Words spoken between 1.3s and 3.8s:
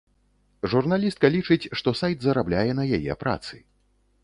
лічыць, што сайт зарабляе на яе працы.